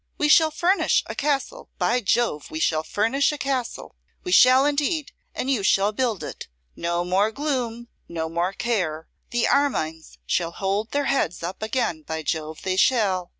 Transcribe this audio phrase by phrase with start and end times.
[0.17, 1.69] We shall furnish a castle!
[1.77, 3.95] by Jove we shall furnish a castle!
[4.23, 6.47] We shall indeed, and you shall build it!
[6.75, 9.07] No more gloom; no more care.
[9.29, 13.29] The Armines shall hold their heads up again, by Jove they shall!